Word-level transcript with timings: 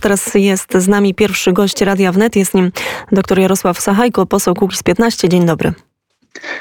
Teraz 0.00 0.34
jest 0.34 0.74
z 0.74 0.88
nami 0.88 1.14
pierwszy 1.14 1.52
gość 1.52 1.80
Radia 1.80 2.12
Wnet, 2.12 2.36
jest 2.36 2.54
nim 2.54 2.72
dr 3.12 3.38
Jarosław 3.38 3.80
Sachajko, 3.80 4.26
poseł 4.26 4.54
Kukiz 4.54 4.82
15. 4.82 5.28
Dzień 5.28 5.46
dobry. 5.46 5.89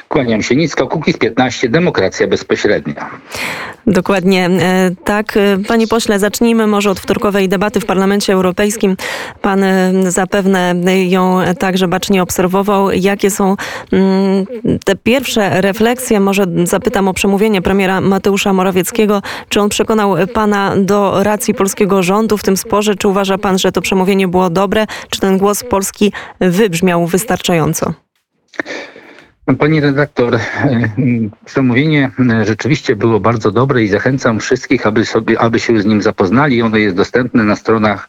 Kłaniam 0.08 0.44
się 0.44 0.56
nisko. 0.56 0.88
Kukiz 0.88 1.18
15, 1.18 1.70
demokracja 1.70 2.28
bezpośrednia. 2.28 3.10
Dokładnie 3.88 4.46
e, 4.46 4.92
tak. 5.04 5.38
E, 5.38 5.58
panie 5.68 5.88
pośle, 5.88 6.20
zacznijmy 6.20 6.68
może 6.68 6.92
od 6.92 7.00
wtorkowej 7.00 7.50
debaty 7.50 7.80
w 7.80 7.86
Parlamencie 7.86 8.34
Europejskim. 8.34 8.98
Pan 9.42 9.64
e, 9.64 9.94
zapewne 10.12 10.76
ją 11.08 11.40
także 11.60 11.88
bacznie 11.88 12.24
obserwował. 12.24 12.92
Jakie 12.92 13.32
są 13.32 13.56
mm, 13.92 14.46
te 14.86 14.96
pierwsze 14.96 15.62
refleksje? 15.62 16.20
Może 16.20 16.46
zapytam 16.64 17.08
o 17.08 17.14
przemówienie 17.14 17.62
premiera 17.62 18.02
Mateusza 18.02 18.54
Morawieckiego. 18.54 19.22
Czy 19.50 19.62
on 19.62 19.70
przekonał 19.70 20.16
pana 20.34 20.76
do 20.78 21.24
racji 21.24 21.54
polskiego 21.54 22.04
rządu 22.04 22.38
w 22.38 22.44
tym 22.44 22.58
sporze? 22.58 22.96
Czy 22.96 23.08
uważa 23.08 23.38
pan, 23.38 23.58
że 23.60 23.72
to 23.72 23.82
przemówienie 23.82 24.28
było 24.28 24.50
dobre? 24.50 24.86
Czy 25.10 25.20
ten 25.20 25.38
głos 25.38 25.64
Polski 25.64 26.12
wybrzmiał 26.40 27.08
wystarczająco? 27.08 27.94
Pani 29.58 29.82
redaktor, 29.82 30.36
e, 30.36 30.40
przemówienie 31.46 32.12
e, 32.32 32.46
rzeczywiście 32.46 32.96
było 32.96 33.20
bardzo 33.20 33.52
dobre 33.52 33.84
i 33.84 33.88
zachęcam 33.88 34.40
wszystkich, 34.40 34.88
aby, 34.88 35.06
sobie, 35.06 35.40
aby 35.40 35.60
się 35.60 35.82
z 35.82 35.86
nim 35.86 36.02
zapoznali. 36.02 36.62
Ono 36.62 36.78
jest 36.78 36.96
dostępne 36.96 37.44
na 37.44 37.56
stronach 37.56 38.08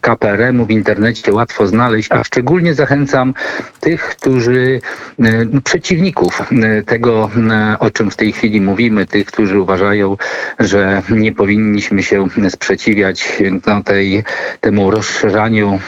KPRM-u 0.00 0.66
w 0.66 0.70
internecie, 0.70 1.32
łatwo 1.32 1.66
znaleźć, 1.66 2.12
a 2.12 2.24
szczególnie 2.24 2.74
zachęcam 2.74 3.34
tych, 3.80 4.02
którzy, 4.02 4.80
e, 5.18 5.44
no, 5.44 5.60
przeciwników 5.60 6.42
tego, 6.86 7.30
o 7.78 7.90
czym 7.90 8.10
w 8.10 8.16
tej 8.16 8.32
chwili 8.32 8.60
mówimy, 8.60 9.06
tych, 9.06 9.26
którzy 9.26 9.60
uważają, 9.60 10.16
że 10.58 11.02
nie 11.10 11.32
powinniśmy 11.32 12.02
się 12.02 12.28
sprzeciwiać 12.48 13.42
no, 13.66 13.82
tej, 13.82 14.24
temu 14.60 14.90
rozszerzaniu 14.90 15.80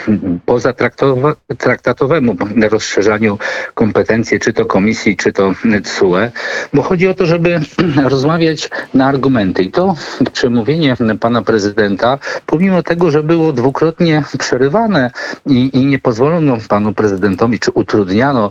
pozatraktatowemu, 0.47 2.37
rozszerzaniu 2.70 3.39
kompetencji, 3.75 4.41
czy 4.41 4.53
to 4.53 4.67
komisji, 4.67 4.88
komisji, 4.89 5.17
czy 5.17 5.33
to 5.33 5.53
CUE, 5.84 6.31
bo 6.75 6.83
chodzi 6.83 7.08
o 7.08 7.14
to, 7.14 7.27
żeby 7.27 7.61
rozmawiać 8.14 8.70
na 8.94 9.06
argumenty. 9.06 9.62
I 9.62 9.70
to 9.70 9.94
przemówienie 10.33 10.97
pana 11.20 11.42
prezydenta, 11.42 12.19
pomimo 12.47 12.83
tego, 12.83 13.11
że 13.11 13.22
było 13.22 13.53
dwukrotnie 13.53 14.22
przerywane 14.39 15.11
i, 15.47 15.70
i 15.72 15.86
nie 15.86 15.98
pozwolono 15.98 16.56
panu 16.69 16.94
prezydentowi, 16.94 17.59
czy 17.59 17.70
utrudniano 17.70 18.50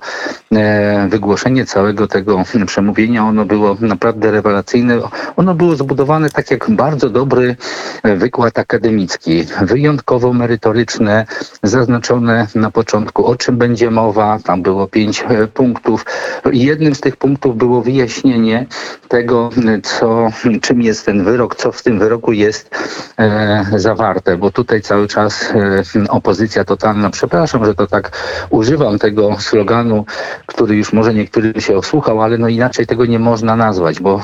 e, 0.52 1.08
wygłoszenie 1.10 1.66
całego 1.66 2.08
tego 2.08 2.44
przemówienia, 2.66 3.26
ono 3.26 3.46
było 3.46 3.78
naprawdę 3.82 4.32
rewelacyjne. 4.32 5.00
Ono 5.36 5.56
było 5.56 5.76
zbudowane 5.76 6.30
tak 6.30 6.52
jak 6.52 6.72
bardzo 6.72 7.10
dobry 7.10 7.56
wykład 8.04 8.60
akademicki, 8.60 9.46
wyjątkowo 9.62 10.34
merytoryczne, 10.34 11.26
zaznaczone 11.64 12.48
na 12.56 12.72
początku, 12.72 13.26
o 13.26 13.36
czym 13.36 13.58
będzie 13.58 13.92
mowa. 13.92 14.40
Tam 14.44 14.62
było 14.62 14.88
pięć 14.88 15.26
e, 15.30 15.48
punktów. 15.48 16.06
Jednym 16.52 16.96
z 16.96 17.02
tych 17.02 17.18
punktów 17.18 17.58
było 17.58 17.82
wyjaśnienie 17.82 18.66
tego, 19.08 19.50
co, 19.84 20.30
czym 20.62 20.82
jest 20.82 21.06
ten 21.06 21.24
wyrok, 21.24 21.56
co 21.56 21.72
w 21.72 21.84
tym 21.84 22.00
wyroku 22.00 22.34
jest 22.34 22.76
e, 23.20 23.66
zawarte, 23.76 24.38
bo 24.38 24.52
tutaj 24.52 24.82
cały 24.82 25.08
czas 25.08 25.54
e, 25.96 26.10
opozycja 26.10 26.66
totalna, 26.66 27.10
przepraszam, 27.10 27.66
że 27.66 27.76
to 27.76 27.88
tak 27.88 28.12
używam 28.50 29.00
tego 29.00 29.38
sloganu, 29.40 30.06
który 30.46 30.76
już 30.76 30.94
może 30.94 31.14
niektórym 31.14 31.62
się 31.62 31.78
osłuchał, 31.78 32.22
ale 32.22 32.38
no 32.38 32.48
inaczej 32.48 32.88
tego 32.88 33.06
nie 33.06 33.20
można 33.20 33.56
nazwać, 33.56 34.00
bo 34.00 34.22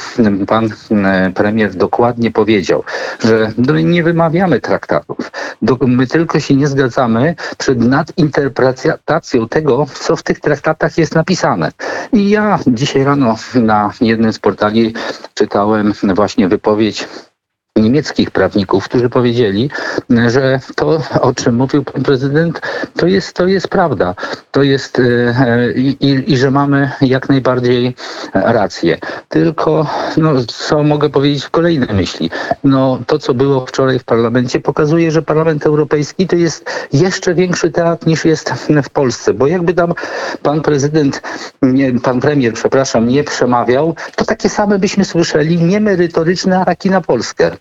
pan 0.48 0.70
e, 0.92 1.31
premier 1.36 1.76
dokładnie 1.76 2.31
powiedział, 2.31 2.84
że 3.20 3.52
no, 3.58 3.80
nie 3.80 4.04
wymawiamy 4.04 4.59
traktatów. 4.59 5.31
My 5.88 6.08
tylko 6.08 6.40
się 6.40 6.56
nie 6.56 6.68
zgadzamy 6.68 7.36
przed 7.58 7.80
nadinterpretacją 7.80 9.48
tego, 9.50 9.86
co 9.94 10.16
w 10.16 10.24
tych 10.24 10.40
traktatach 10.40 10.98
jest 10.98 11.16
napisane. 11.16 11.72
I 12.14 12.30
ja 12.30 12.59
dzisiaj 12.67 13.03
rano 13.03 13.36
na 13.56 13.92
jednym 14.02 14.34
z 14.34 14.40
portali 14.40 14.94
czytałem 15.34 15.94
właśnie 16.16 16.47
wypowiedź 16.47 17.07
niemieckich 17.84 18.31
prawników, 18.31 18.85
którzy 18.85 19.09
powiedzieli, 19.09 19.69
że 20.28 20.59
to, 20.75 21.01
o 21.22 21.34
czym 21.34 21.56
mówił 21.56 21.84
pan 21.84 22.03
prezydent, 22.03 22.61
to 22.95 23.07
jest, 23.07 23.34
to 23.34 23.47
jest 23.47 23.67
prawda. 23.67 24.16
To 24.51 24.63
jest 24.63 25.00
e, 25.00 25.73
i, 25.75 26.23
i 26.33 26.38
że 26.38 26.51
mamy 26.51 26.91
jak 27.01 27.29
najbardziej 27.29 27.95
rację. 28.33 28.97
Tylko, 29.29 29.88
no, 30.17 30.31
co 30.47 30.83
mogę 30.83 31.09
powiedzieć 31.09 31.44
w 31.44 31.50
kolejnej 31.50 31.89
myśli? 31.95 32.29
No, 32.63 33.00
to, 33.07 33.19
co 33.19 33.33
było 33.33 33.66
wczoraj 33.66 34.00
w 34.00 34.03
parlamencie, 34.03 34.59
pokazuje, 34.59 35.12
że 35.12 35.22
Parlament 35.22 35.66
Europejski 35.66 36.28
to 36.28 36.35
jest 36.35 36.66
jeszcze 36.94 37.33
większy 37.33 37.72
teatr 37.72 38.07
niż 38.07 38.25
jest 38.25 38.53
w 38.83 38.89
Polsce, 38.89 39.33
bo 39.33 39.47
jakby 39.47 39.73
tam 39.73 39.94
pan 40.44 40.62
prezydent, 40.62 41.22
nie, 41.62 42.00
pan 42.00 42.19
premier, 42.19 42.53
przepraszam, 42.53 43.07
nie 43.07 43.23
przemawiał, 43.23 43.95
to 44.16 44.25
takie 44.25 44.50
same 44.50 44.79
byśmy 44.79 45.06
słyszeli 45.06 45.57
niemerytoryczne 45.57 46.59
ataki 46.59 46.89
na 46.89 47.01
Polskę. 47.01 47.51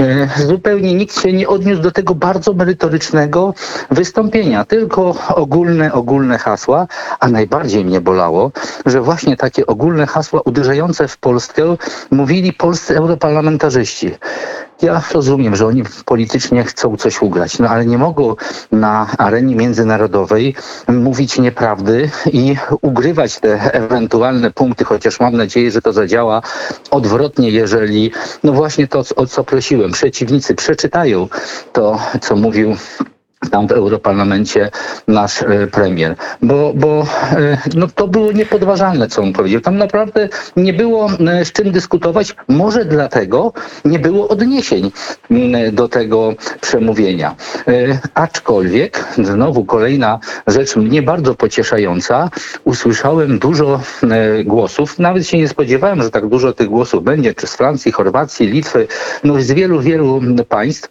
E, 0.00 0.28
zupełnie 0.46 0.94
nikt 0.94 1.20
się 1.20 1.32
nie 1.32 1.48
odniósł 1.48 1.82
do 1.82 1.90
tego 1.90 2.14
bardzo 2.14 2.52
merytorycznego 2.52 3.54
wystąpienia, 3.90 4.64
tylko 4.64 5.14
ogólne, 5.34 5.92
ogólne 5.92 6.38
hasła, 6.38 6.86
a 7.20 7.28
najbardziej 7.28 7.84
mnie 7.84 8.00
bolało, 8.00 8.52
że 8.86 9.00
właśnie 9.00 9.36
takie 9.36 9.66
ogólne 9.66 10.06
hasła 10.06 10.40
uderzające 10.40 11.08
w 11.08 11.16
Polskę 11.18 11.76
mówili 12.10 12.52
polscy 12.52 12.96
europarlamentarzyści. 12.96 14.14
Ja 14.82 15.02
rozumiem, 15.12 15.56
że 15.56 15.66
oni 15.66 15.82
politycznie 16.04 16.64
chcą 16.64 16.96
coś 16.96 17.22
ugrać, 17.22 17.58
no 17.58 17.68
ale 17.68 17.86
nie 17.86 17.98
mogą 17.98 18.36
na 18.72 19.06
arenie 19.18 19.56
międzynarodowej 19.56 20.54
mówić 20.88 21.38
nieprawdy 21.38 22.10
i 22.32 22.56
ugrywać 22.80 23.40
te 23.40 23.74
ewentualne 23.74 24.50
punkty, 24.50 24.84
chociaż 24.84 25.20
mam 25.20 25.36
nadzieję, 25.36 25.70
że 25.70 25.82
to 25.82 25.92
zadziała 25.92 26.42
odwrotnie, 26.90 27.50
jeżeli 27.50 28.12
no 28.42 28.52
właśnie 28.52 28.88
to, 28.88 29.02
o 29.16 29.26
co 29.26 29.44
prosiłem, 29.44 29.92
przeciwnicy 29.92 30.54
przeczytają 30.54 31.28
to, 31.72 31.98
co 32.20 32.36
mówił 32.36 32.76
tam 33.50 33.66
w 33.66 33.72
Europarlamencie 33.72 34.70
nasz 35.08 35.42
e, 35.42 35.66
premier, 35.66 36.16
bo, 36.42 36.72
bo 36.74 37.06
e, 37.30 37.58
no, 37.74 37.86
to 37.94 38.08
było 38.08 38.32
niepodważalne, 38.32 39.08
co 39.08 39.22
on 39.22 39.32
powiedział. 39.32 39.60
Tam 39.60 39.76
naprawdę 39.76 40.28
nie 40.56 40.72
było 40.72 41.10
e, 41.10 41.44
z 41.44 41.52
czym 41.52 41.70
dyskutować, 41.70 42.36
może 42.48 42.84
dlatego 42.84 43.52
nie 43.84 43.98
było 43.98 44.28
odniesień 44.28 44.92
do 45.72 45.88
tego 45.88 46.34
przemówienia. 46.60 47.36
Aczkolwiek, 48.14 49.04
znowu 49.18 49.64
kolejna 49.64 50.18
rzecz 50.46 50.76
mnie 50.76 51.02
bardzo 51.02 51.34
pocieszająca, 51.34 52.30
usłyszałem 52.64 53.38
dużo 53.38 53.80
głosów, 54.44 54.98
nawet 54.98 55.26
się 55.26 55.38
nie 55.38 55.48
spodziewałem, 55.48 56.02
że 56.02 56.10
tak 56.10 56.26
dużo 56.26 56.52
tych 56.52 56.68
głosów 56.68 57.04
będzie, 57.04 57.34
czy 57.34 57.46
z 57.46 57.56
Francji, 57.56 57.92
Chorwacji, 57.92 58.46
Litwy, 58.46 58.86
no 59.24 59.40
z 59.40 59.52
wielu, 59.52 59.80
wielu 59.80 60.20
państw, 60.48 60.90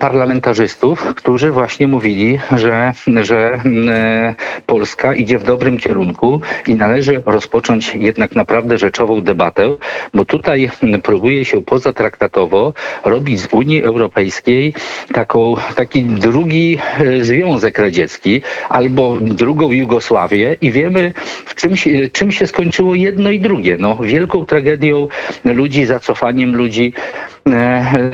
parlamentarzystów, 0.00 1.14
którzy 1.18 1.50
właśnie 1.50 1.88
mówili, 1.88 2.38
że, 2.56 2.92
że 3.22 3.60
e, 3.88 4.34
Polska 4.66 5.14
idzie 5.14 5.38
w 5.38 5.44
dobrym 5.44 5.78
kierunku 5.78 6.40
i 6.66 6.74
należy 6.74 7.22
rozpocząć 7.26 7.94
jednak 7.94 8.34
naprawdę 8.34 8.78
rzeczową 8.78 9.20
debatę, 9.20 9.76
bo 10.14 10.24
tutaj 10.24 10.70
próbuje 11.02 11.44
się 11.44 11.62
pozatraktatowo 11.62 12.72
robić 13.04 13.40
z 13.40 13.48
Unii 13.52 13.82
Europejskiej 13.82 14.74
taką, 15.12 15.54
taki 15.76 16.02
drugi 16.04 16.78
e, 16.98 17.24
Związek 17.24 17.78
Radziecki 17.78 18.42
albo 18.68 19.16
drugą 19.20 19.72
Jugosławię 19.72 20.56
i 20.60 20.70
wiemy, 20.72 21.12
w 21.46 21.54
czym 21.54 21.76
się, 21.76 21.90
czym 22.12 22.32
się 22.32 22.46
skończyło 22.46 22.94
jedno 22.94 23.30
i 23.30 23.40
drugie. 23.40 23.76
No, 23.80 23.96
wielką 23.96 24.46
tragedią 24.46 25.08
ludzi, 25.44 25.84
zacofaniem 25.84 26.56
ludzi 26.56 26.92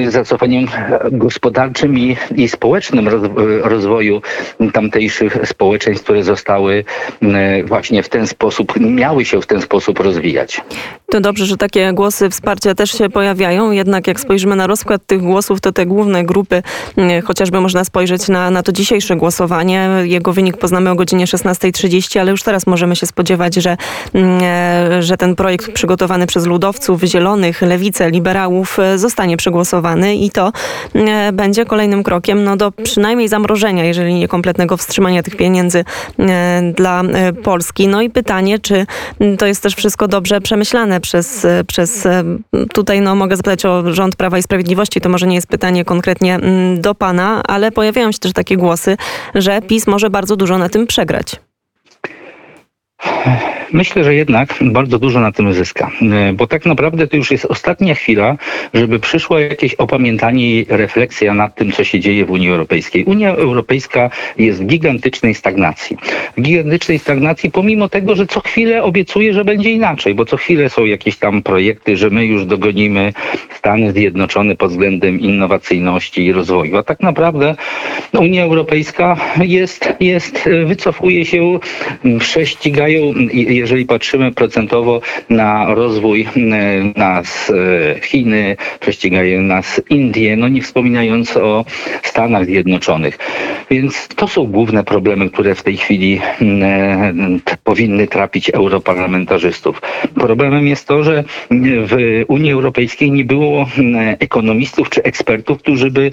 zacofaniem 0.08 0.66
gospodarczym 1.12 1.98
i, 1.98 2.16
i 2.36 2.48
społecznym 2.48 3.08
rozwoju 3.62 4.22
tamtejszych 4.72 5.38
społeczeństw, 5.44 6.04
które 6.04 6.24
zostały 6.24 6.84
e, 7.22 7.64
właśnie 7.64 8.02
w 8.02 8.08
ten 8.08 8.26
sposób, 8.26 8.80
miały 8.80 9.24
się 9.24 9.40
w 9.40 9.46
ten 9.46 9.60
sposób 9.60 10.00
rozwijać. 10.00 10.60
To 11.10 11.20
dobrze, 11.20 11.46
że 11.46 11.56
takie 11.56 11.92
głosy 11.92 12.30
wsparcia 12.30 12.74
też 12.74 12.90
się 12.90 13.10
pojawiają, 13.10 13.70
jednak 13.70 14.06
jak 14.06 14.20
spojrzymy 14.20 14.56
na 14.56 14.66
rozkład 14.66 15.06
tych 15.06 15.22
głosów, 15.22 15.60
to 15.60 15.72
te 15.72 15.86
główne 15.86 16.24
grupy, 16.24 16.62
chociażby 17.24 17.60
można 17.60 17.84
spojrzeć 17.84 18.28
na, 18.28 18.50
na 18.50 18.62
to 18.62 18.72
dzisiejsze 18.72 19.16
głosowanie, 19.16 19.90
jego 20.02 20.32
wynik 20.32 20.56
poznamy 20.56 20.90
o 20.90 20.94
godzinie 20.94 21.26
16.30, 21.26 22.18
ale 22.18 22.30
już 22.30 22.42
teraz 22.42 22.66
możemy 22.66 22.96
się 22.96 23.06
spodziewać, 23.06 23.54
że, 23.54 23.76
e, 24.14 25.02
że 25.02 25.16
ten 25.16 25.36
projekt 25.36 25.72
przygotowany 25.72 26.26
przez 26.26 26.46
ludowców, 26.46 27.02
zielonych, 27.02 27.62
lewicę, 27.62 28.10
liberałów 28.10 28.78
zostanie 28.96 29.24
zostanie 29.24 29.36
przegłosowany 29.36 30.16
i 30.16 30.30
to 30.30 30.52
e, 30.94 31.32
będzie 31.32 31.64
kolejnym 31.64 32.02
krokiem 32.02 32.44
no, 32.44 32.56
do 32.56 32.72
przynajmniej 32.72 33.28
zamrożenia, 33.28 33.84
jeżeli 33.84 34.14
nie 34.14 34.28
kompletnego 34.28 34.76
wstrzymania 34.76 35.22
tych 35.22 35.36
pieniędzy 35.36 35.84
e, 36.18 36.72
dla 36.76 37.02
e, 37.02 37.32
Polski. 37.32 37.88
No 37.88 38.02
i 38.02 38.10
pytanie, 38.10 38.58
czy 38.58 38.86
to 39.38 39.46
jest 39.46 39.62
też 39.62 39.74
wszystko 39.74 40.08
dobrze 40.08 40.40
przemyślane 40.40 40.93
przez, 41.00 41.46
przez 41.66 42.08
tutaj 42.72 43.00
no, 43.00 43.14
mogę 43.14 43.36
zapytać 43.36 43.64
o 43.64 43.94
rząd 43.94 44.16
Prawa 44.16 44.38
i 44.38 44.42
Sprawiedliwości, 44.42 45.00
to 45.00 45.08
może 45.08 45.26
nie 45.26 45.34
jest 45.34 45.46
pytanie 45.46 45.84
konkretnie 45.84 46.34
mm, 46.34 46.80
do 46.80 46.94
pana, 46.94 47.42
ale 47.48 47.72
pojawiają 47.72 48.12
się 48.12 48.18
też 48.18 48.32
takie 48.32 48.56
głosy, 48.56 48.96
że 49.34 49.62
PiS 49.62 49.86
może 49.86 50.10
bardzo 50.10 50.36
dużo 50.36 50.58
na 50.58 50.68
tym 50.68 50.86
przegrać. 50.86 51.36
Myślę, 53.74 54.04
że 54.04 54.14
jednak 54.14 54.54
bardzo 54.60 54.98
dużo 54.98 55.20
na 55.20 55.32
tym 55.32 55.54
zyska, 55.54 55.90
e, 56.02 56.32
bo 56.32 56.46
tak 56.46 56.66
naprawdę 56.66 57.06
to 57.06 57.16
już 57.16 57.30
jest 57.30 57.44
ostatnia 57.44 57.94
chwila, 57.94 58.36
żeby 58.74 59.00
przyszło 59.00 59.38
jakieś 59.38 59.74
opamiętanie 59.74 60.60
i 60.60 60.66
refleksja 60.68 61.34
nad 61.34 61.54
tym, 61.54 61.72
co 61.72 61.84
się 61.84 62.00
dzieje 62.00 62.24
w 62.24 62.30
Unii 62.30 62.48
Europejskiej. 62.48 63.04
Unia 63.04 63.34
Europejska 63.34 64.10
jest 64.38 64.62
w 64.62 64.66
gigantycznej 64.66 65.34
stagnacji. 65.34 65.96
W 66.36 66.40
gigantycznej 66.40 66.98
stagnacji, 66.98 67.50
pomimo 67.50 67.88
tego, 67.88 68.14
że 68.14 68.26
co 68.26 68.40
chwilę 68.40 68.82
obiecuje, 68.82 69.34
że 69.34 69.44
będzie 69.44 69.70
inaczej, 69.70 70.14
bo 70.14 70.24
co 70.24 70.36
chwilę 70.36 70.70
są 70.70 70.84
jakieś 70.84 71.16
tam 71.16 71.42
projekty, 71.42 71.96
że 71.96 72.10
my 72.10 72.26
już 72.26 72.46
dogonimy 72.46 73.12
Stany 73.54 73.92
Zjednoczone 73.92 74.56
pod 74.56 74.70
względem 74.70 75.20
innowacyjności 75.20 76.24
i 76.24 76.32
rozwoju. 76.32 76.76
A 76.76 76.82
tak 76.82 77.00
naprawdę 77.00 77.54
no, 78.12 78.20
Unia 78.20 78.44
Europejska 78.44 79.16
jest, 79.42 79.88
jest, 80.00 80.48
wycofuje 80.66 81.24
się, 81.24 81.58
prześcigają 82.18 83.12
jeżeli 83.64 83.86
patrzymy 83.86 84.32
procentowo 84.32 85.00
na 85.30 85.74
rozwój 85.74 86.26
e, 86.36 86.98
nas 87.00 87.50
e, 87.96 88.00
Chiny, 88.00 88.56
prześcigają 88.80 89.40
nas 89.40 89.80
Indie, 89.90 90.36
no 90.36 90.48
nie 90.48 90.62
wspominając 90.62 91.36
o 91.36 91.64
Stanach 92.02 92.44
Zjednoczonych. 92.44 93.18
Więc 93.70 94.08
to 94.08 94.28
są 94.28 94.46
główne 94.46 94.84
problemy, 94.84 95.30
które 95.30 95.54
w 95.54 95.62
tej 95.62 95.76
chwili 95.76 96.20
e, 96.42 97.12
powinny 97.64 98.06
trapić 98.06 98.50
europarlamentarzystów. 98.50 99.82
Problemem 100.14 100.66
jest 100.66 100.88
to, 100.88 101.04
że 101.04 101.24
w 101.86 102.24
Unii 102.28 102.52
Europejskiej 102.52 103.10
nie 103.10 103.24
było 103.24 103.66
ekonomistów 104.18 104.90
czy 104.90 105.02
ekspertów, 105.02 105.58
którzy 105.58 105.90
by 105.90 106.10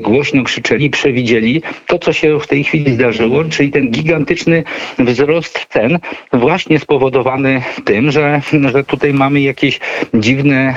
głośno 0.00 0.42
krzyczeli, 0.44 0.90
przewidzieli 0.90 1.62
to, 1.86 1.98
co 1.98 2.12
się 2.12 2.40
w 2.40 2.46
tej 2.46 2.64
chwili 2.64 2.94
zdarzyło, 2.94 3.44
czyli 3.44 3.70
ten 3.70 3.90
gigantyczny 3.90 4.64
wzrost 4.98 5.66
cen 5.68 5.98
właśnie 6.32 6.55
spowodowany 6.78 7.62
tym, 7.84 8.10
że, 8.10 8.40
że 8.72 8.84
tutaj 8.84 9.14
mamy 9.14 9.40
jakieś 9.40 9.80
dziwne, 10.14 10.74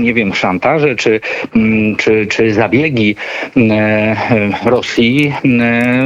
nie 0.00 0.14
wiem, 0.14 0.34
szantaże 0.34 0.96
czy, 0.96 1.20
czy, 1.98 2.26
czy 2.26 2.52
zabiegi 2.52 3.16
Rosji 4.64 5.32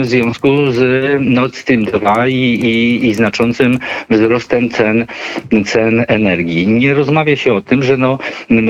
w 0.01 0.07
związku 0.07 0.49
z 0.71 0.81
Nord 1.21 1.57
Stream 1.57 1.85
2 1.85 2.29
i, 2.29 2.35
i, 2.35 3.07
i 3.07 3.15
znaczącym 3.15 3.79
wzrostem 4.11 4.71
cen, 4.71 5.07
cen 5.67 6.05
energii. 6.09 6.67
Nie 6.67 6.95
rozmawia 6.95 7.37
się 7.37 7.55
o 7.55 7.61
tym, 7.61 7.83
że 7.83 7.97
no, 7.97 8.19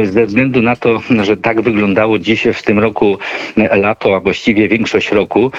ze 0.05 0.27
względu 0.27 0.63
na 0.63 0.77
to, 0.77 1.01
że 1.23 1.37
tak 1.37 1.61
wyglądało 1.61 2.19
dziś 2.19 2.47
w 2.55 2.63
tym 2.63 2.79
roku 2.79 3.19
lato, 3.57 4.17
a 4.17 4.21
właściwie 4.21 4.69
większość 4.69 5.13
roku, 5.13 5.51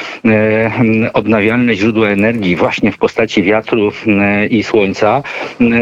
odnawialne 1.14 1.76
źródła 1.76 2.10
energii 2.10 2.56
właśnie 2.56 2.92
w 2.92 2.98
postaci 2.98 3.44
wiatru 3.44 3.92
i 4.50 4.64
słońca, 4.64 5.24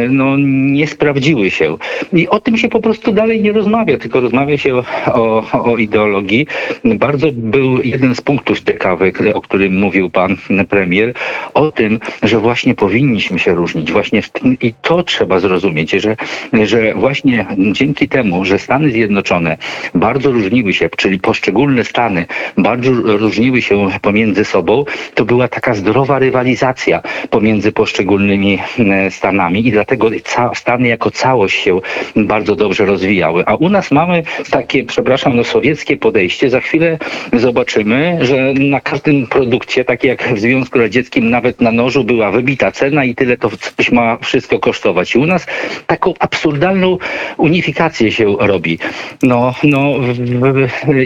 no 0.09 0.37
nie 0.37 0.87
sprawdziły 0.87 1.51
się. 1.51 1.77
I 2.13 2.27
o 2.27 2.39
tym 2.39 2.57
się 2.57 2.69
po 2.69 2.79
prostu 2.79 3.11
dalej 3.11 3.41
nie 3.41 3.51
rozmawia, 3.51 3.97
tylko 3.97 4.21
rozmawia 4.21 4.57
się 4.57 4.75
o, 5.05 5.43
o, 5.51 5.77
ideologii. 5.77 6.47
Bardzo 6.83 7.27
był 7.33 7.81
jeden 7.81 8.15
z 8.15 8.21
punktów 8.21 8.61
ciekawych, 8.61 9.21
o 9.33 9.41
którym 9.41 9.79
mówił 9.79 10.09
pan 10.09 10.37
premier, 10.69 11.13
o 11.53 11.71
tym, 11.71 11.99
że 12.23 12.39
właśnie 12.39 12.75
powinniśmy 12.75 13.39
się 13.39 13.53
różnić. 13.53 13.91
Właśnie 13.91 14.21
i 14.61 14.73
to 14.81 15.03
trzeba 15.03 15.39
zrozumieć, 15.39 15.91
że, 15.91 16.15
że 16.63 16.93
właśnie 16.93 17.45
dzięki 17.71 18.09
temu, 18.09 18.45
że 18.45 18.59
Stany 18.59 18.91
Zjednoczone 18.91 19.57
bardzo 19.95 20.31
różniły 20.31 20.73
się, 20.73 20.89
czyli 20.97 21.19
poszczególne 21.19 21.83
Stany 21.83 22.25
bardzo 22.57 22.91
różniły 22.93 23.61
się 23.61 23.87
pomiędzy 24.01 24.45
sobą, 24.45 24.85
to 25.15 25.25
była 25.25 25.47
taka 25.47 25.73
zdrowa 25.73 26.19
rywalizacja 26.19 27.01
pomiędzy 27.29 27.71
poszczególnymi 27.71 28.48
E, 28.57 29.11
Stanami 29.11 29.67
i 29.67 29.71
dlatego 29.71 30.09
Stany 30.53 30.87
jako 30.87 31.11
całość 31.11 31.59
się 31.63 31.79
bardzo 32.15 32.55
dobrze 32.55 32.85
rozwijały. 32.85 33.43
A 33.45 33.55
u 33.55 33.69
nas 33.69 33.91
mamy 33.91 34.23
takie, 34.51 34.83
przepraszam, 34.83 35.35
no 35.35 35.43
sowieckie 35.43 35.97
podejście. 35.97 36.49
Za 36.49 36.59
chwilę 36.59 36.97
zobaczymy, 37.33 38.17
że 38.21 38.53
na 38.53 38.81
każdym 38.81 39.27
produkcie, 39.27 39.85
tak 39.85 40.03
jak 40.03 40.33
w 40.33 40.39
Związku 40.39 40.79
Radzieckim, 40.79 41.29
nawet 41.29 41.61
na 41.61 41.71
nożu 41.71 42.03
była 42.03 42.31
wybita 42.31 42.71
cena 42.71 43.05
i 43.05 43.15
tyle 43.15 43.37
to 43.37 43.49
coś 43.77 43.91
ma 43.91 44.17
wszystko 44.17 44.59
kosztować. 44.59 45.15
I 45.15 45.19
u 45.19 45.25
nas 45.25 45.47
taką 45.87 46.13
absurdalną 46.19 46.97
unifikację 47.37 48.11
się 48.11 48.35
robi. 48.39 48.79
No, 49.23 49.53
no 49.63 49.93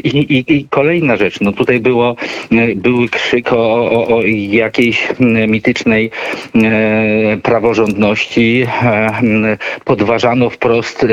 i, 0.03 0.07
i, 0.07 0.53
i 0.53 0.67
kolejna 0.69 1.17
rzecz. 1.17 1.41
No 1.41 1.51
tutaj 1.51 1.79
było, 1.79 2.15
był 2.75 3.07
krzyk 3.11 3.53
o, 3.53 3.91
o, 3.91 4.17
o 4.17 4.21
jakiejś 4.49 5.07
mitycznej 5.47 6.11
e, 6.55 7.32
praworządności 7.37 8.67
e, 8.83 9.57
podważano 9.85 10.49
wprost 10.49 11.03
e, 11.03 11.07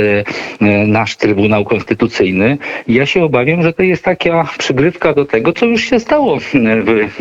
e, 0.61 0.87
nasz 0.87 1.17
Trybunał 1.17 1.65
Konstytucyjny. 1.65 2.59
Ja 2.89 3.07
się 3.07 3.25
obawiam, 3.25 3.63
że 3.63 3.73
to 3.73 3.83
jest 3.83 4.05
taka 4.05 4.49
przygrywka 4.59 5.15
do 5.15 5.25
tego, 5.25 5.53
co 5.53 5.67
już 5.67 5.85
się 5.85 6.01
stało 6.01 6.41
w 6.41 6.55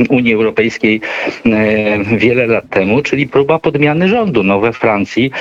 Unii 0.09 0.33
Europejskiej 0.33 1.01
wiele 2.17 2.47
lat 2.47 2.69
temu, 2.69 3.01
czyli 3.01 3.27
próba 3.27 3.59
podmiany 3.59 4.07
rządu. 4.07 4.43
No 4.43 4.59
we 4.59 4.73
Francji, 4.73 5.31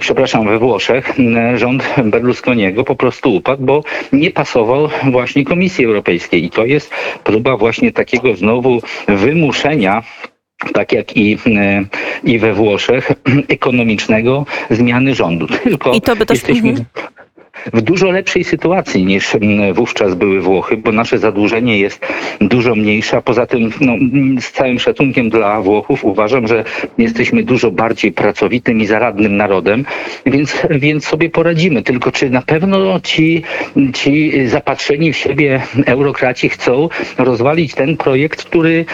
przepraszam, 0.00 0.46
we 0.46 0.58
Włoszech 0.58 1.12
rząd 1.54 1.94
Berlusconiego 2.04 2.84
po 2.84 2.94
prostu 2.96 3.34
upadł, 3.34 3.64
bo 3.64 3.82
nie 4.12 4.30
pasował 4.30 4.88
właśnie 5.10 5.44
Komisji 5.44 5.84
Europejskiej. 5.84 6.44
I 6.44 6.50
to 6.50 6.64
jest 6.64 6.90
próba 7.24 7.56
właśnie 7.56 7.92
takiego 7.92 8.36
znowu 8.36 8.80
wymuszenia 9.08 10.02
tak 10.72 10.92
jak 10.92 11.16
i, 11.16 11.38
e, 11.56 11.84
i 12.24 12.38
we 12.38 12.54
Włoszech, 12.54 13.12
ekonomicznego 13.48 14.46
zmiany 14.70 15.14
rządu. 15.14 15.46
Tylko 15.46 15.92
I 15.92 16.00
to 16.00 16.16
by 16.16 16.26
też... 16.26 16.34
jesteśmy... 16.34 16.74
W 17.72 17.80
dużo 17.80 18.10
lepszej 18.10 18.44
sytuacji 18.44 19.04
niż 19.04 19.34
mm, 19.34 19.74
wówczas 19.74 20.14
były 20.14 20.40
Włochy, 20.40 20.76
bo 20.76 20.92
nasze 20.92 21.18
zadłużenie 21.18 21.78
jest 21.78 22.06
dużo 22.40 22.74
mniejsze, 22.74 23.16
a 23.16 23.22
poza 23.22 23.46
tym 23.46 23.70
no, 23.80 23.92
z 24.40 24.52
całym 24.52 24.78
szacunkiem 24.78 25.30
dla 25.30 25.60
Włochów 25.60 26.04
uważam, 26.04 26.46
że 26.46 26.64
jesteśmy 26.98 27.42
dużo 27.42 27.70
bardziej 27.70 28.12
pracowitym 28.12 28.80
i 28.80 28.86
zaradnym 28.86 29.36
narodem, 29.36 29.84
więc, 30.26 30.56
więc 30.70 31.06
sobie 31.06 31.30
poradzimy. 31.30 31.82
Tylko 31.82 32.12
czy 32.12 32.30
na 32.30 32.42
pewno 32.42 33.00
ci, 33.00 33.42
ci 33.94 34.48
zapatrzeni 34.48 35.12
w 35.12 35.16
siebie 35.16 35.62
eurokraci 35.86 36.48
chcą 36.48 36.88
rozwalić 37.18 37.74
ten 37.74 37.96
projekt, 37.96 38.44
który 38.44 38.84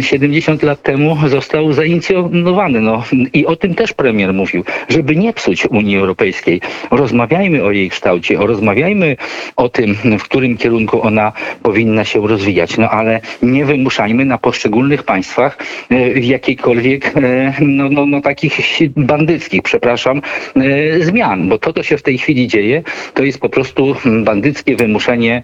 70 0.00 0.62
lat 0.62 0.82
temu 0.82 1.16
został 1.26 1.72
zainicjowany. 1.72 2.80
No, 2.80 3.04
I 3.32 3.46
o 3.46 3.56
tym 3.56 3.74
też 3.74 3.92
premier 3.92 4.34
mówił, 4.34 4.64
żeby 4.88 5.16
nie 5.16 5.32
psuć 5.32 5.66
Unii 5.66 5.96
Europejskiej. 5.96 6.60
Rozmawiajmy 6.90 7.64
o 7.64 7.69
jej 7.72 7.90
kształcie, 7.90 8.36
rozmawiajmy 8.36 9.16
o 9.56 9.68
tym, 9.68 9.96
w 10.18 10.22
którym 10.22 10.56
kierunku 10.56 11.02
ona 11.02 11.32
powinna 11.62 12.04
się 12.04 12.28
rozwijać, 12.28 12.78
no 12.78 12.90
ale 12.90 13.20
nie 13.42 13.64
wymuszajmy 13.64 14.24
na 14.24 14.38
poszczególnych 14.38 15.02
państwach 15.02 15.58
e, 15.90 16.20
jakiejkolwiek, 16.20 17.12
e, 17.16 17.54
no, 17.60 17.88
no, 17.90 18.06
no 18.06 18.20
takich 18.20 18.58
bandyckich, 18.96 19.62
przepraszam, 19.62 20.22
e, 20.56 21.02
zmian, 21.02 21.48
bo 21.48 21.58
to, 21.58 21.72
co 21.72 21.82
się 21.82 21.96
w 21.96 22.02
tej 22.02 22.18
chwili 22.18 22.48
dzieje, 22.48 22.82
to 23.14 23.22
jest 23.22 23.40
po 23.40 23.48
prostu 23.48 23.96
bandyckie 24.24 24.76
wymuszenie 24.76 25.42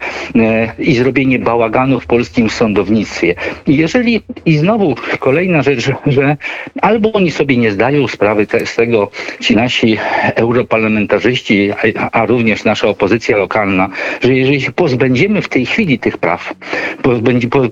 i 0.78 0.95
zrobienie 0.95 1.38
bałaganu 1.38 2.00
w 2.00 2.06
polskim 2.06 2.50
sądownictwie. 2.50 3.35
Jeżeli, 3.66 4.23
i 4.47 4.56
znowu 4.56 4.95
kolejna 5.18 5.62
rzecz, 5.62 5.90
że 6.06 6.37
albo 6.83 7.12
oni 7.12 7.30
sobie 7.30 7.56
nie 7.56 7.73
zdają 7.73 8.09
sprawy 8.09 8.47
z 8.64 8.75
tego, 8.75 9.11
ci 9.40 9.56
nasi 9.56 9.99
europarlamentarzyści, 10.35 11.71
a, 12.16 12.26
również 12.26 12.64
nasza 12.64 12.88
opozycja 12.88 13.37
lokalna, 13.37 13.88
że 14.20 14.35
jeżeli 14.35 14.61
się 14.61 14.73
pozbędziemy 14.73 15.42
w 15.42 15.49
tej 15.49 15.66
chwili 15.66 15.99
tych 15.99 16.18
praw, 16.18 16.54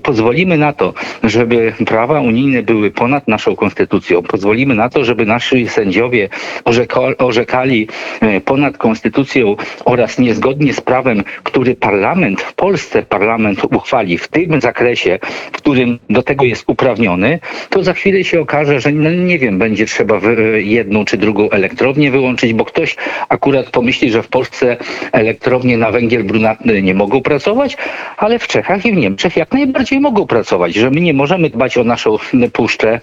pozwolimy 0.03 0.57
na 0.57 0.73
to, 0.73 0.93
żeby 1.23 1.73
prawa 1.85 2.21
unijne 2.21 2.63
były 2.63 2.91
ponad 2.91 3.27
naszą 3.27 3.55
konstytucją, 3.55 4.21
pozwolimy 4.21 4.75
na 4.75 4.89
to, 4.89 5.05
żeby 5.05 5.25
nasi 5.25 5.67
sędziowie 5.67 6.29
orzekali 7.17 7.87
e, 8.21 8.41
ponad 8.41 8.77
konstytucją 8.77 9.55
oraz 9.85 10.19
niezgodnie 10.19 10.73
z 10.73 10.81
prawem, 10.81 11.23
który 11.43 11.75
parlament 11.75 12.41
w 12.41 12.53
Polsce 12.53 13.03
parlament 13.03 13.59
uchwali 13.63 14.17
w 14.17 14.27
tym 14.27 14.61
zakresie, 14.61 15.19
w 15.51 15.57
którym 15.57 15.99
do 16.09 16.23
tego 16.23 16.45
jest 16.45 16.63
uprawniony, 16.67 17.39
to 17.69 17.83
za 17.83 17.93
chwilę 17.93 18.23
się 18.23 18.41
okaże, 18.41 18.79
że 18.79 18.91
no 18.91 19.09
nie 19.11 19.39
wiem, 19.39 19.59
będzie 19.59 19.85
trzeba 19.85 20.19
jedną 20.57 21.05
czy 21.05 21.17
drugą 21.17 21.49
elektrownię 21.49 22.11
wyłączyć, 22.11 22.53
bo 22.53 22.65
ktoś 22.65 22.95
akurat 23.29 23.69
pomyśli, 23.69 24.11
że 24.11 24.23
w 24.23 24.34
Polsce 24.35 24.77
elektrownie 25.11 25.77
na 25.77 25.91
węgiel 25.91 26.23
brunatny 26.23 26.81
nie 26.81 26.93
mogą 26.93 27.21
pracować, 27.21 27.77
ale 28.17 28.39
w 28.39 28.47
Czechach 28.47 28.85
i 28.85 28.91
w 28.91 28.95
Niemczech 28.95 29.37
jak 29.37 29.51
najbardziej 29.51 29.99
mogą 29.99 30.27
pracować, 30.27 30.73
że 30.75 30.91
my 30.91 31.01
nie 31.01 31.13
możemy 31.13 31.49
dbać 31.49 31.77
o 31.77 31.83
naszą 31.83 32.17
puszczę 32.53 33.01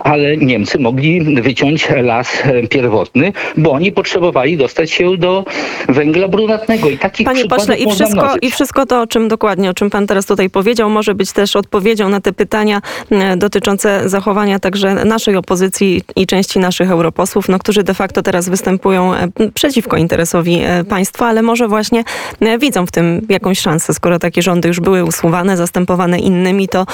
ale 0.00 0.36
Niemcy 0.36 0.78
mogli 0.78 1.42
wyciąć 1.42 1.88
las 2.02 2.42
e, 2.44 2.68
pierwotny, 2.68 3.32
bo 3.56 3.72
oni 3.72 3.92
potrzebowali 3.92 4.56
dostać 4.56 4.90
się 4.90 5.16
do 5.16 5.44
węgla 5.88 6.28
brunatnego. 6.28 6.90
I 6.90 6.98
takich 6.98 7.26
Panie 7.26 7.44
pośle, 7.44 7.76
i 7.76 7.90
wszystko, 7.90 8.34
i 8.42 8.50
wszystko 8.50 8.86
to, 8.86 9.00
o 9.00 9.06
czym 9.06 9.28
dokładnie, 9.28 9.70
o 9.70 9.74
czym 9.74 9.90
pan 9.90 10.06
teraz 10.06 10.26
tutaj 10.26 10.50
powiedział, 10.50 10.90
może 10.90 11.14
być 11.14 11.32
też 11.32 11.56
odpowiedzią 11.56 12.08
na 12.08 12.20
te 12.20 12.32
pytania 12.32 12.82
e, 13.10 13.36
dotyczące 13.36 14.08
zachowania 14.08 14.58
także 14.58 14.94
naszej 14.94 15.36
opozycji 15.36 16.02
i 16.16 16.26
części 16.26 16.58
naszych 16.58 16.90
europosłów, 16.90 17.48
no, 17.48 17.58
którzy 17.58 17.82
de 17.82 17.94
facto 17.94 18.22
teraz 18.22 18.48
występują 18.48 19.12
przeciwko 19.54 19.96
interesowi 19.96 20.60
państwa, 20.88 21.26
ale 21.26 21.42
może 21.42 21.68
właśnie 21.68 22.04
widzą 22.58 22.86
w 22.86 22.92
tym 22.92 23.26
jakąś 23.28 23.60
szansę. 23.60 23.94
Skoro 23.94 24.18
takie 24.18 24.42
rządy 24.42 24.68
już 24.68 24.80
były 24.80 25.04
usuwane, 25.04 25.56
zastępowane 25.56 26.18
innymi, 26.18 26.68
to 26.68 26.86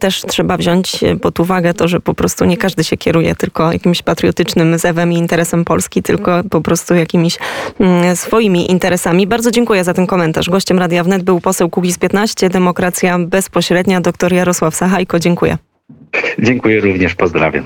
też 0.00 0.22
trzeba 0.22 0.56
wziąć 0.56 1.00
pod 1.22 1.40
uwagę 1.40 1.69
to, 1.74 1.88
że 1.88 2.00
po 2.00 2.14
prostu 2.14 2.44
nie 2.44 2.56
każdy 2.56 2.84
się 2.84 2.96
kieruje 2.96 3.34
tylko 3.34 3.72
jakimś 3.72 4.02
patriotycznym 4.02 4.78
zewem 4.78 5.12
i 5.12 5.16
interesem 5.16 5.64
Polski, 5.64 6.02
tylko 6.02 6.42
po 6.50 6.60
prostu 6.60 6.94
jakimiś 6.94 7.38
mm, 7.80 8.16
swoimi 8.16 8.70
interesami. 8.70 9.26
Bardzo 9.26 9.50
dziękuję 9.50 9.84
za 9.84 9.94
ten 9.94 10.06
komentarz. 10.06 10.50
Gościem 10.50 10.78
Radia 10.78 11.04
Wnet 11.04 11.22
był 11.22 11.40
poseł 11.40 11.70
Kukiz 11.70 11.98
15, 11.98 12.48
Demokracja 12.48 13.18
Bezpośrednia, 13.18 14.00
dr 14.00 14.32
Jarosław 14.32 14.74
Sachajko. 14.74 15.18
Dziękuję. 15.18 15.58
Dziękuję 16.38 16.80
również, 16.80 17.14
pozdrawiam. 17.14 17.50